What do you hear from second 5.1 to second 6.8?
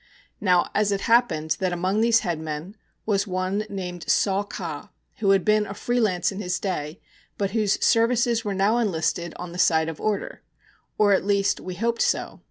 who had been a free lance in his